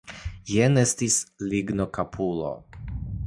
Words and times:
Jen 0.51 0.79
estis 0.83 1.17
lignokapulo. 1.53 2.53